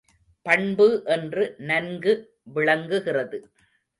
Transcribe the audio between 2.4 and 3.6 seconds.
விளங்குகிறது.